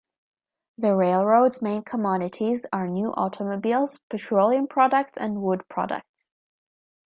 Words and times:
The 0.79 0.95
railroad's 0.95 1.61
main 1.61 1.83
commodities 1.83 2.65
are 2.73 2.87
new 2.87 3.13
automobiles, 3.13 3.99
petroleum 4.09 4.65
products 4.65 5.15
and 5.15 5.43
wood 5.43 5.61
products. 5.69 6.25